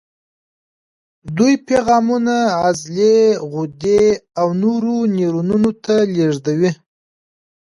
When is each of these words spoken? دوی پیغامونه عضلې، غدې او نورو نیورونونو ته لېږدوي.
دوی 1.37 1.53
پیغامونه 1.67 2.37
عضلې، 2.63 3.17
غدې 3.51 4.03
او 4.39 4.47
نورو 4.61 4.95
نیورونونو 5.15 5.71
ته 5.83 5.95
لېږدوي. 6.13 6.71